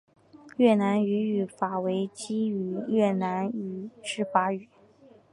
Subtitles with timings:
[0.57, 4.49] 越南语语法为基于越南语之语法。